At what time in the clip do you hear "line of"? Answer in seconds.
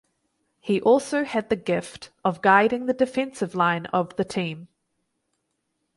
3.53-4.15